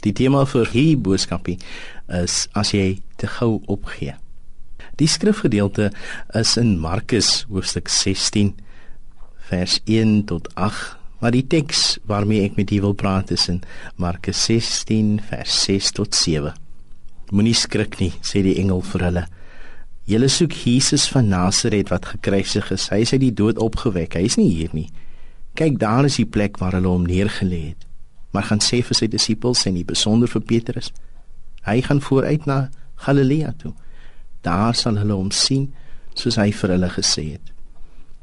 [0.00, 1.58] Die tema vir hierdie boodskapie
[2.16, 4.14] is as jy te gou opgee.
[4.96, 5.90] Die skrifgedeelte
[6.36, 8.54] is in Markus hoofstuk 16
[9.50, 13.60] vers 1 tot 8, maar die teks waarmee ek met u wil praat is in
[14.00, 16.54] Markus 16 vers 6 tot 7.
[17.36, 19.26] Moenie skrik nie, sê die engel vir hulle.
[20.08, 22.88] Julle soek Jesus van Nasaret wat gekruisig is.
[22.88, 24.16] Hy is uit die dood opgewek.
[24.16, 24.88] Hy is nie hier nie.
[25.60, 27.89] Kyk, daar is die plek waar hulle hom neergelê het
[28.30, 30.92] maar gaan sê vir sy disippels en nie besonder vir Petrus.
[31.66, 33.72] Hy gaan vooruit na Galilea toe.
[34.46, 35.70] Daar sal hulle hom sien
[36.14, 37.52] soos hy vir hulle gesê het.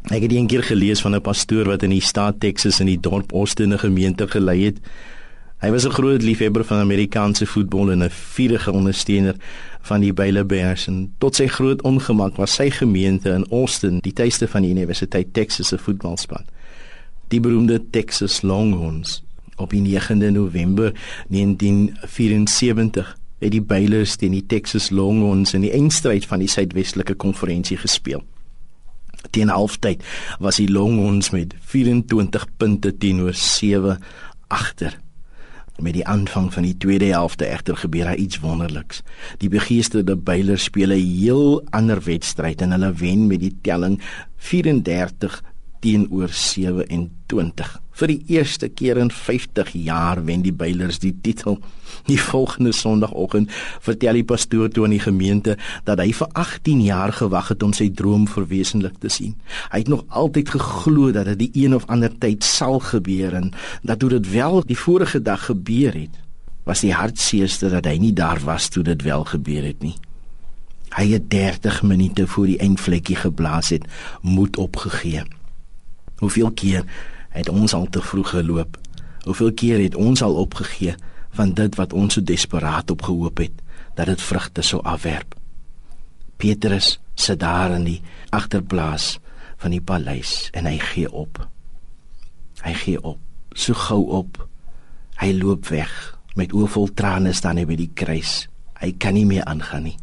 [0.07, 3.31] Ek het eendag gelees van 'n pastoor wat in die staat Texas in die dorp
[3.31, 4.77] Austin 'n gemeente gelei het.
[5.59, 9.35] Hy was 'n groot liefhebber van Amerikaanse voetbal en 'n vurige ondersteuner
[9.81, 14.13] van die Baylor Bears en tot sy groot ongemak was sy gemeente in Austin, die
[14.13, 16.45] tuiste van die Universiteit Texas se voetbalspan.
[17.27, 19.27] Die beroemde Texas Longhorns
[19.57, 20.93] op die 9de November
[21.27, 27.78] 1974 het die Baylors teen die Texas Longhorns in die eindstryd van die Suidwestelike Konferensie
[27.78, 28.23] gespeel.
[29.30, 30.03] Teen halftyd
[30.39, 34.00] was die Longhorns met 24 punte teenoor 7
[34.47, 34.97] agter.
[35.78, 39.03] Met die aanvang van die tweede helfte egter gebeur daar iets wonderliks.
[39.38, 44.02] Die begeesterde Baylors speel 'n heel ander wedstryd en hulle wen met die telling
[44.38, 45.44] 34
[45.80, 47.81] teenoor 27.
[47.97, 51.58] Vir die eerste keer in 50 jaar wen die Builers die titel.
[52.06, 55.56] Die volgende Sondagoggend vertel die pastoor toe aan die gemeente
[55.88, 59.34] dat hy vir 18 jaar gewag het om sy droom verwesenlik te sien.
[59.72, 63.53] Hy het nog altyd geglo dat dit die een of ander tyd sal gebeur en
[63.81, 66.14] dat toe dit wel die vorige dag gebeur het,
[66.67, 69.95] was die hartseerste dat hy nie daar was toe dit wel gebeur het nie.
[70.97, 73.84] Hy het 30 minute voor die eindvlekkie geblaas het,
[74.22, 75.25] moed opgegee.
[76.17, 76.85] Hoeveel keer
[77.29, 78.77] het ons al te vroeg geloop?
[79.23, 80.95] Hoeveel keer het ons al opgegee
[81.37, 83.59] van dit wat ons so desperaat op gehoop het
[83.93, 85.35] dat dit vrugte sou afwerp?
[86.38, 89.19] Petrus sit daar in die agterplaas
[89.61, 91.41] van die paleis en hy gee op.
[92.66, 93.19] Hy gee op,
[93.53, 94.39] so gou op.
[95.22, 95.94] Hy loop weg
[96.38, 98.47] met oë vol trane staan hy by die kruis.
[98.81, 99.97] Hy kan nie meer aangaan nie.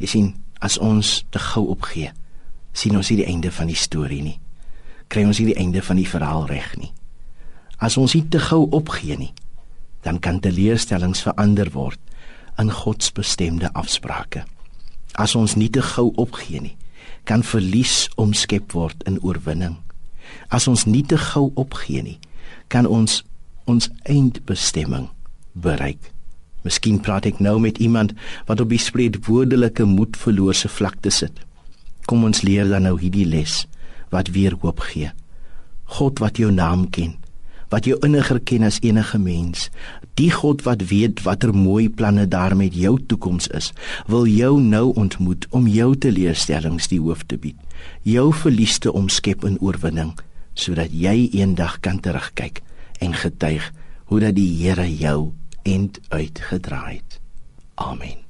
[0.00, 0.28] Jy sien,
[0.60, 2.12] as ons te gou opgee,
[2.72, 4.36] sien ons nie die einde van die storie nie
[5.08, 6.92] kry ons nie die einde van die verhaal reg nie.
[7.78, 9.32] As ons nie te gou opgee nie,
[10.02, 12.00] dan kan teleurstellings verander word
[12.58, 14.44] in God se bestemde afsprake.
[15.14, 16.76] As ons nie te gou opgee nie,
[17.24, 19.76] kan verlies omskep word in oorwinning.
[20.50, 22.18] As ons nie te gou opgee nie,
[22.68, 23.22] kan ons
[23.68, 25.10] ons eindbestemming
[25.52, 26.00] bereik.
[26.64, 28.14] Miskien praat ek nou met iemand
[28.48, 31.42] wat op die spreekwoordelike moedverlose vlakte sit.
[32.08, 33.66] Kom ons leer dan nou hierdie les
[34.10, 35.10] wat weer hoop gee.
[35.98, 37.16] God wat jou naam ken,
[37.72, 39.68] wat jou inniger ken as enige mens,
[40.20, 43.72] die God wat weet watter mooi planne daar met jou toekoms is,
[44.06, 47.58] wil jou nou ontmoet om jou teleurstellings die hoof te bied.
[48.02, 50.16] Jou verlies te omskep in oorwinning
[50.58, 52.64] sodat jy eendag kan terugkyk
[52.98, 53.70] en getuig
[54.10, 55.32] hoe dat die Here jou
[55.62, 57.20] end uitgedraai het.
[57.78, 58.27] Amen.